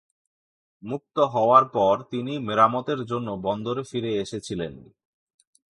মুক্ত 0.83 1.15
হওয়ার 1.33 1.65
পর, 1.65 1.95
তিনি 2.11 2.33
মেরামতের 2.39 2.99
জন্য 3.05 3.27
বন্দরে 3.43 3.83
ফিরে 3.83 4.11
এসেছিলেন। 4.21 4.73